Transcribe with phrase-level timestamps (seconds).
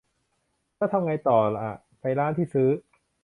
[0.77, 2.69] แล้วทำไงต่ออ่ะ ไปร้านที่ซื้อ?